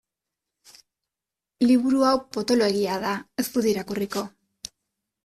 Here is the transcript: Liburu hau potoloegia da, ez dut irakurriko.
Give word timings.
Liburu 1.71 2.01
hau 2.11 2.13
potoloegia 2.37 2.95
da, 3.05 3.13
ez 3.45 3.47
dut 3.53 3.69
irakurriko. 3.73 4.25